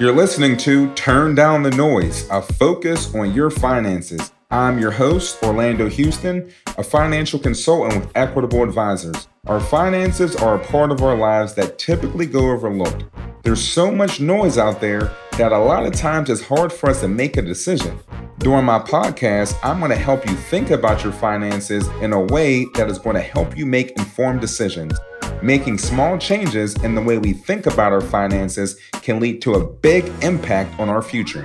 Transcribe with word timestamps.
You're 0.00 0.12
listening 0.12 0.56
to 0.56 0.92
Turn 0.94 1.36
Down 1.36 1.62
the 1.62 1.70
Noise, 1.70 2.28
a 2.28 2.42
focus 2.42 3.14
on 3.14 3.32
your 3.32 3.48
finances. 3.48 4.32
I'm 4.50 4.80
your 4.80 4.90
host, 4.90 5.40
Orlando 5.40 5.88
Houston, 5.88 6.52
a 6.76 6.82
financial 6.82 7.38
consultant 7.38 8.00
with 8.02 8.10
Equitable 8.16 8.64
Advisors. 8.64 9.28
Our 9.46 9.60
finances 9.60 10.34
are 10.34 10.56
a 10.56 10.64
part 10.64 10.90
of 10.90 11.00
our 11.00 11.16
lives 11.16 11.54
that 11.54 11.78
typically 11.78 12.26
go 12.26 12.50
overlooked. 12.50 13.04
There's 13.44 13.62
so 13.62 13.92
much 13.92 14.18
noise 14.18 14.58
out 14.58 14.80
there 14.80 15.12
that 15.38 15.52
a 15.52 15.58
lot 15.58 15.86
of 15.86 15.92
times 15.92 16.28
it's 16.28 16.42
hard 16.42 16.72
for 16.72 16.90
us 16.90 17.00
to 17.02 17.08
make 17.08 17.36
a 17.36 17.42
decision. 17.42 17.96
During 18.38 18.64
my 18.64 18.80
podcast, 18.80 19.56
I'm 19.62 19.78
going 19.78 19.92
to 19.92 19.96
help 19.96 20.28
you 20.28 20.34
think 20.34 20.70
about 20.70 21.04
your 21.04 21.12
finances 21.12 21.86
in 22.00 22.12
a 22.12 22.20
way 22.20 22.66
that 22.74 22.90
is 22.90 22.98
going 22.98 23.14
to 23.14 23.22
help 23.22 23.56
you 23.56 23.64
make 23.64 23.92
informed 23.92 24.40
decisions. 24.40 24.98
Making 25.44 25.76
small 25.76 26.16
changes 26.16 26.74
in 26.82 26.94
the 26.94 27.02
way 27.02 27.18
we 27.18 27.34
think 27.34 27.66
about 27.66 27.92
our 27.92 28.00
finances 28.00 28.80
can 29.02 29.20
lead 29.20 29.42
to 29.42 29.52
a 29.52 29.66
big 29.66 30.10
impact 30.22 30.80
on 30.80 30.88
our 30.88 31.02
future. 31.02 31.42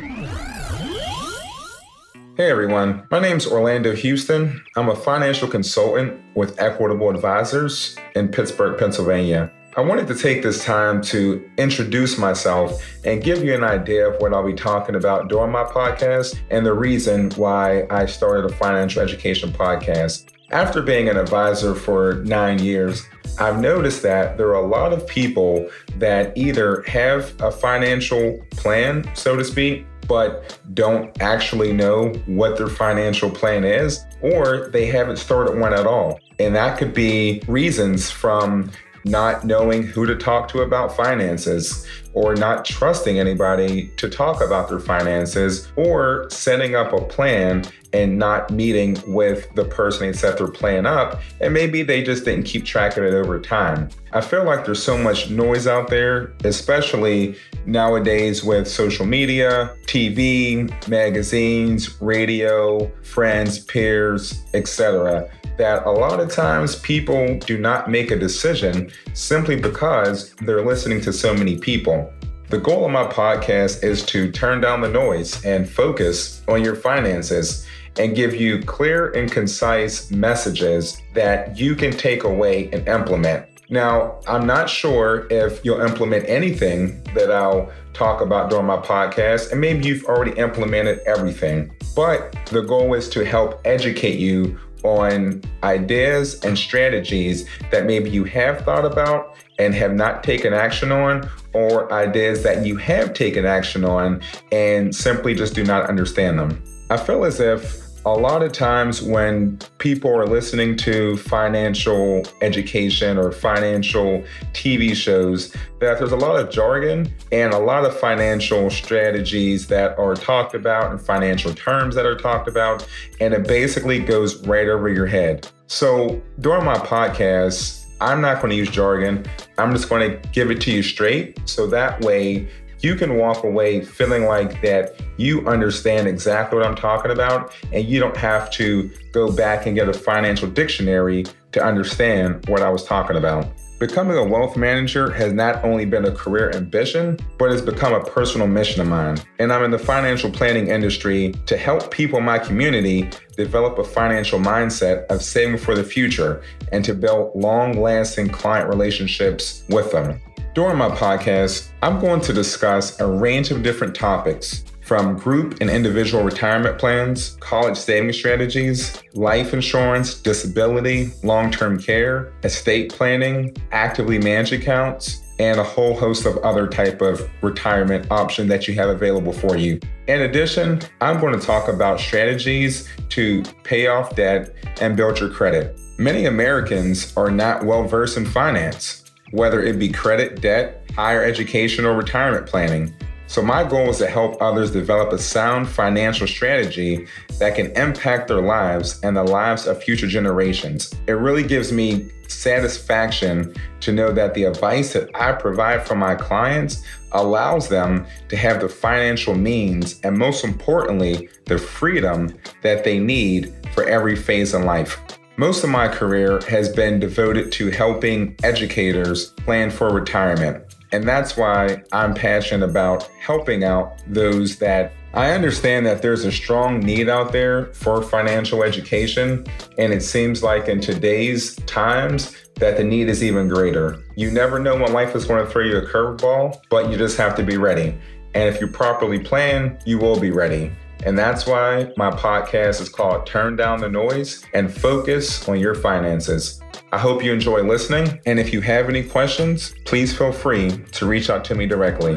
Hey 2.38 2.50
everyone, 2.50 3.06
my 3.12 3.20
name 3.20 3.36
is 3.36 3.46
Orlando 3.46 3.94
Houston. 3.94 4.64
I'm 4.78 4.88
a 4.88 4.96
financial 4.96 5.50
consultant 5.50 6.18
with 6.34 6.58
Equitable 6.62 7.10
Advisors 7.10 7.98
in 8.16 8.30
Pittsburgh, 8.30 8.80
Pennsylvania. 8.80 9.52
I 9.76 9.82
wanted 9.82 10.08
to 10.08 10.16
take 10.16 10.44
this 10.44 10.64
time 10.64 11.02
to 11.02 11.46
introduce 11.58 12.18
myself 12.18 12.82
and 13.04 13.22
give 13.22 13.44
you 13.44 13.54
an 13.54 13.66
idea 13.66 14.08
of 14.08 14.22
what 14.22 14.34
I'll 14.34 14.46
be 14.46 14.54
talking 14.54 14.96
about 14.96 15.28
during 15.28 15.52
my 15.52 15.66
podcast 15.66 16.40
and 16.50 16.66
the 16.66 16.74
reason 16.74 17.32
why 17.32 17.86
I 17.90 18.06
started 18.06 18.50
a 18.50 18.56
financial 18.56 19.02
education 19.02 19.52
podcast. 19.52 20.39
After 20.52 20.82
being 20.82 21.10
an 21.10 21.18
advisor 21.18 21.76
for 21.76 22.24
nine 22.26 22.58
years, 22.58 23.06
I've 23.38 23.60
noticed 23.60 24.02
that 24.02 24.36
there 24.36 24.48
are 24.48 24.64
a 24.64 24.68
lot 24.68 24.94
of 24.94 25.06
people 25.06 25.70
that 25.98 26.36
either 26.36 26.82
have 26.88 27.40
a 27.40 27.52
financial 27.52 28.44
plan, 28.50 29.08
so 29.14 29.36
to 29.36 29.46
speak, 29.46 29.86
but 30.08 30.60
don't 30.74 31.16
actually 31.22 31.72
know 31.72 32.10
what 32.26 32.58
their 32.58 32.68
financial 32.68 33.30
plan 33.30 33.64
is, 33.64 34.04
or 34.22 34.70
they 34.70 34.88
haven't 34.88 35.18
started 35.18 35.60
one 35.60 35.72
at 35.72 35.86
all. 35.86 36.20
And 36.40 36.56
that 36.56 36.80
could 36.80 36.96
be 36.96 37.44
reasons 37.48 38.10
from 38.10 38.72
not 39.06 39.44
knowing 39.46 39.84
who 39.84 40.06
to 40.06 40.16
talk 40.16 40.48
to 40.50 40.62
about 40.62 40.96
finances, 40.96 41.86
or 42.14 42.36
not 42.36 42.66
trusting 42.66 43.20
anybody 43.20 43.88
to 43.98 44.10
talk 44.10 44.42
about 44.42 44.70
their 44.70 44.80
finances, 44.80 45.72
or 45.76 46.28
setting 46.30 46.76
up 46.76 46.92
a 46.94 47.02
plan 47.06 47.64
and 47.94 48.18
not 48.18 48.52
meeting 48.52 48.98
with 49.08 49.48
the 49.56 49.66
person 49.66 50.08
they 50.08 50.14
set 50.14 50.38
their 50.38 50.48
plan 50.48 50.86
up, 50.86 51.20
and 51.42 51.54
maybe 51.54 51.82
they 51.82 52.04
just 52.04 52.26
didn't 52.26 52.44
keep 52.44 52.66
track 52.66 52.98
of 52.98 53.04
it 53.04 53.14
over 53.14 53.40
time. 53.40 53.90
I 54.12 54.22
feel 54.22 54.44
like 54.44 54.66
there's 54.66 54.82
so 54.82 54.98
much 54.98 55.30
noise 55.30 55.68
out 55.68 55.90
there, 55.90 56.34
especially 56.44 57.36
nowadays 57.66 58.44
with 58.44 58.68
social 58.68 59.06
media, 59.06 59.76
TV, 59.86 60.70
magazines, 60.88 62.00
radio, 62.02 62.92
friends, 63.04 63.60
peers, 63.60 64.44
etc 64.54 65.30
that 65.60 65.86
a 65.86 65.92
lot 65.92 66.22
of 66.22 66.32
times 66.32 66.78
people 66.78 67.38
do 67.40 67.58
not 67.58 67.92
make 67.92 68.12
a 68.12 68.18
decision 68.18 68.90
simply 69.14 69.58
because 69.58 70.34
they're 70.36 70.66
listening 70.66 71.02
to 71.02 71.12
so 71.12 71.34
many 71.34 71.58
people. 71.58 72.12
The 72.48 72.58
goal 72.58 72.86
of 72.86 72.92
my 72.92 73.04
podcast 73.04 73.84
is 73.84 74.04
to 74.06 74.32
turn 74.32 74.62
down 74.62 74.80
the 74.80 74.90
noise 74.90 75.46
and 75.46 75.70
focus 75.70 76.42
on 76.48 76.64
your 76.64 76.76
finances 76.76 77.68
and 78.00 78.16
give 78.16 78.34
you 78.34 78.64
clear 78.64 79.12
and 79.12 79.30
concise 79.30 80.10
messages 80.12 81.02
that 81.14 81.60
you 81.60 81.76
can 81.76 81.92
take 81.92 82.24
away 82.24 82.70
and 82.72 82.88
implement. 82.88 83.46
Now, 83.70 84.20
I'm 84.28 84.48
not 84.48 84.70
sure 84.70 85.28
if 85.30 85.64
you'll 85.64 85.82
implement 85.82 86.28
anything 86.28 87.04
that 87.14 87.32
I'll 87.32 87.70
talk 87.94 88.22
about 88.22 88.50
during 88.50 88.66
my 88.66 88.78
podcast, 88.78 89.52
and 89.52 89.60
maybe 89.60 89.86
you've 89.86 90.06
already 90.06 90.32
implemented 90.40 91.00
everything. 91.06 91.72
But 91.96 92.34
the 92.46 92.62
goal 92.62 92.94
is 92.94 93.10
to 93.10 93.26
help 93.26 93.62
educate 93.66 94.18
you 94.18 94.58
on 94.84 95.42
ideas 95.64 96.44
and 96.44 96.58
strategies 96.58 97.48
that 97.72 97.86
maybe 97.86 98.10
you 98.10 98.24
have 98.24 98.62
thought 98.62 98.86
about 98.86 99.36
and 99.58 99.74
have 99.74 99.94
not 99.94 100.24
taken 100.24 100.54
action 100.54 100.92
on, 100.92 101.30
or 101.54 101.92
ideas 101.92 102.44
that 102.44 102.66
you 102.66 102.78
have 102.78 103.14
taken 103.14 103.46
action 103.46 103.84
on 103.84 104.22
and 104.52 104.96
simply 104.96 105.36
just 105.36 105.54
do 105.54 105.64
not 105.64 105.90
understand 105.90 106.40
them. 106.40 106.64
I 106.90 106.98
feel 106.98 107.26
as 107.26 107.40
if 107.40 107.89
a 108.06 108.14
lot 108.14 108.42
of 108.42 108.52
times 108.54 109.02
when 109.02 109.60
people 109.78 110.10
are 110.16 110.26
listening 110.26 110.78
to 110.78 111.18
financial 111.18 112.26
education 112.42 113.18
or 113.18 113.32
financial 113.32 114.24
TV 114.54 114.96
shows, 114.96 115.52
that 115.80 116.00
there's 116.00 116.14
a 116.14 116.18
lot 116.18 116.40
of 116.40 116.50
jargon 116.50 117.14
and 117.32 117.54
a 117.54 117.58
lot 117.58 117.84
of 117.86 117.98
financial 118.00 118.70
strategies 118.70 119.68
that 119.68 119.98
are 120.00 120.16
talked 120.16 120.56
about 120.56 120.92
and 120.92 121.02
financial 121.02 121.54
terms 121.54 121.94
that 121.96 122.06
are 122.06 122.16
talked 122.16 122.48
about, 122.48 122.88
and 123.20 123.34
it 123.34 123.48
basically 123.48 124.00
goes 124.00 124.46
right 124.48 124.70
over 124.70 124.88
your 124.88 125.06
head. 125.06 125.48
So 125.68 126.22
during 126.40 126.64
my 126.64 126.78
podcast, 126.78 127.86
I'm 128.02 128.22
not 128.22 128.42
going 128.42 128.52
to 128.52 128.56
use 128.56 128.70
jargon. 128.70 129.26
I'm 129.58 129.74
just 129.74 129.90
going 129.90 130.10
to 130.10 130.30
give 130.30 130.52
it 130.52 130.62
to 130.62 130.72
you 130.72 130.82
straight. 130.82 131.38
So 131.50 131.68
that 131.68 132.00
way 132.02 132.48
you 132.82 132.96
can 132.96 133.18
walk 133.18 133.44
away 133.44 133.84
feeling 133.84 134.26
like 134.26 134.62
that 134.62 135.00
you 135.18 135.48
understand 135.48 136.08
exactly 136.08 136.58
what 136.58 136.68
I'm 136.68 136.76
talking 136.76 137.12
about 137.12 137.54
and 137.74 137.86
you 137.86 138.00
don't 138.00 138.18
have 138.18 138.50
to 138.52 138.90
go 139.12 139.32
back 139.32 139.66
and 139.66 139.76
get 139.76 139.90
a 139.90 139.94
financial 139.94 140.50
dictionary 140.50 141.26
to 141.52 141.64
understand 141.64 142.48
what 142.48 142.62
I 142.62 142.70
was 142.70 142.84
talking 142.84 143.18
about. 143.18 143.48
Becoming 143.80 144.18
a 144.18 144.24
wealth 144.26 144.58
manager 144.58 145.10
has 145.12 145.32
not 145.32 145.64
only 145.64 145.86
been 145.86 146.04
a 146.04 146.12
career 146.12 146.52
ambition, 146.54 147.18
but 147.38 147.50
it's 147.50 147.62
become 147.62 147.94
a 147.94 148.04
personal 148.04 148.46
mission 148.46 148.82
of 148.82 148.88
mine. 148.88 149.18
And 149.40 149.54
I'm 149.54 149.64
in 149.64 149.72
the 149.72 149.80
financial 149.80 150.30
planning 150.30 150.68
industry 150.68 151.34
to 151.46 151.56
help 151.56 151.90
people 151.90 152.20
in 152.20 152.26
my 152.26 152.40
community 152.40 153.10
develop 153.38 153.80
a 153.80 153.86
financial 153.86 154.38
mindset 154.38 155.06
of 155.06 155.22
saving 155.22 155.60
for 155.60 155.76
the 155.76 155.84
future 155.84 156.42
and 156.74 156.84
to 156.84 156.94
build 156.94 157.34
long 157.36 157.82
lasting 157.82 158.28
client 158.28 158.68
relationships 158.68 159.64
with 159.70 159.94
them. 159.94 160.20
During 160.60 160.78
my 160.78 160.90
podcast, 160.90 161.70
I'm 161.82 162.02
going 162.02 162.20
to 162.20 162.34
discuss 162.34 163.00
a 163.00 163.08
range 163.08 163.50
of 163.50 163.64
different 163.64 163.96
topics 163.96 164.66
from 164.82 165.18
group 165.18 165.62
and 165.62 165.70
individual 165.70 166.22
retirement 166.22 166.78
plans, 166.78 167.38
college 167.40 167.78
saving 167.78 168.12
strategies, 168.12 169.02
life 169.14 169.54
insurance, 169.54 170.16
disability, 170.16 171.12
long 171.24 171.50
term 171.50 171.80
care, 171.80 172.34
estate 172.44 172.92
planning, 172.92 173.56
actively 173.72 174.20
managed 174.20 174.52
accounts, 174.52 175.24
and 175.40 175.62
a 175.62 175.64
whole 175.64 175.96
host 175.96 176.26
of 176.26 176.36
other 176.40 176.68
type 176.68 177.02
of 177.02 177.22
retirement 177.42 178.12
option 178.12 178.50
that 178.50 178.68
you 178.68 178.74
have 178.74 178.90
available 178.90 179.32
for 179.32 179.56
you. 179.56 179.80
In 180.10 180.24
addition, 180.24 180.82
I'm 181.00 181.22
going 181.22 181.40
to 181.40 181.46
talk 181.46 181.70
about 181.70 182.02
strategies 182.02 182.86
to 183.12 183.44
pay 183.64 183.88
off 183.88 184.14
debt 184.14 184.54
and 184.82 184.98
build 184.98 185.22
your 185.22 185.30
credit. 185.30 185.80
Many 185.98 186.26
Americans 186.26 187.16
are 187.16 187.32
not 187.32 187.64
well 187.64 187.86
versed 187.88 188.18
in 188.18 188.26
finance 188.26 189.00
whether 189.32 189.62
it 189.64 189.80
be 189.80 189.90
credit, 189.90 190.42
debt, 190.42 190.84
higher 190.96 191.24
education, 191.24 191.86
or 191.86 191.96
retirement 191.96 192.48
planning. 192.48 192.94
So, 193.28 193.44
my 193.44 193.64
goal 193.64 193.92
is 193.92 194.00
to 194.00 194.08
help 194.08 194.42
others 194.42 194.72
develop 194.72 195.14
a 195.14 195.20
sound 195.20 195.70
financial 195.70 196.26
strategy 196.26 197.06
that 197.38 197.56
can 197.56 197.68
impact 197.78 198.28
their 198.28 198.42
lives 198.42 199.00
and 199.04 199.16
the 199.16 199.24
lives 199.24 199.68
of 199.68 199.84
future 199.84 200.08
generations. 200.08 200.96
It 201.06 201.14
really 201.14 201.44
gives 201.44 201.72
me 201.72 202.10
satisfaction 202.28 203.54
to 203.82 203.92
know 203.92 204.12
that 204.12 204.34
the 204.34 204.46
advice 204.46 204.94
that 204.94 205.10
I 205.16 205.32
provide 205.34 205.86
for 205.86 205.96
my 205.96 206.16
clients 206.16 206.84
allows 207.12 207.70
them 207.70 208.06
to 208.30 208.36
have 208.36 208.62
the 208.62 208.70
financial 208.70 209.36
means 209.36 210.00
and, 210.02 210.18
most 210.18 210.44
importantly, 210.44 211.30
the 211.46 211.58
freedom 211.58 212.36
that 212.64 212.84
they 212.84 213.00
need 213.00 213.54
for 213.74 213.84
every 213.88 214.16
phase 214.16 214.54
in 214.54 214.66
life. 214.66 215.00
Most 215.40 215.64
of 215.64 215.70
my 215.70 215.88
career 215.88 216.42
has 216.50 216.68
been 216.68 217.00
devoted 217.00 217.50
to 217.54 217.72
helping 217.72 218.36
educators 218.44 219.28
plan 219.46 219.72
for 219.72 219.90
retirement. 219.90 220.76
And 220.92 221.08
that's 221.08 221.38
why 221.38 221.82
I'm 221.94 222.14
passionate 222.14 222.70
about 222.70 223.04
helping 223.22 223.64
out 223.64 224.04
those 224.06 224.58
that 224.58 224.92
I 225.14 225.32
understand 225.32 225.86
that 225.86 226.02
there's 226.02 226.26
a 226.26 226.32
strong 226.34 226.82
need 226.82 227.08
out 227.08 227.32
there 227.32 227.68
for 227.68 228.02
financial 228.02 228.64
education. 228.64 229.46
And 229.78 229.94
it 229.94 230.04
seems 230.04 230.44
like 230.44 230.68
in 230.68 230.82
today's 230.82 231.56
times, 231.68 232.36
that 232.56 232.76
the 232.76 232.84
need 232.84 233.08
is 233.08 233.24
even 233.24 233.48
greater. 233.48 234.04
You 234.18 234.32
never 234.32 234.60
know 234.60 234.76
when 234.76 234.92
life 234.92 235.16
is 235.16 235.24
going 235.24 235.46
to 235.46 235.50
throw 235.50 235.64
you 235.64 235.78
a 235.78 235.86
curveball, 235.86 236.60
but 236.70 236.92
you 236.92 236.98
just 236.98 237.16
have 237.16 237.34
to 237.38 237.44
be 237.44 237.56
ready. 237.56 237.98
And 238.34 238.54
if 238.54 238.60
you 238.60 238.68
properly 238.68 239.20
plan, 239.20 239.80
you 239.86 240.00
will 240.00 240.20
be 240.20 240.32
ready. 240.32 240.74
And 241.06 241.18
that's 241.18 241.46
why 241.48 241.92
my 241.96 242.12
podcast 242.12 242.82
is 242.82 242.90
called 242.90 243.26
Turn 243.26 243.56
Down 243.56 243.80
the 243.80 243.90
Noise 243.90 244.44
and 244.54 244.72
Focus 244.72 245.48
on 245.48 245.60
Your 245.60 245.74
Finances. 245.74 246.60
I 246.92 246.98
hope 246.98 247.24
you 247.24 247.32
enjoy 247.32 247.62
listening. 247.62 248.20
And 248.26 248.40
if 248.40 248.52
you 248.52 248.62
have 248.62 248.90
any 248.90 249.04
questions, 249.04 249.74
please 249.86 250.16
feel 250.18 250.32
free 250.32 250.72
to 250.92 251.06
reach 251.06 251.30
out 251.30 251.46
to 251.46 251.56
me 251.56 251.68
directly. 251.68 252.16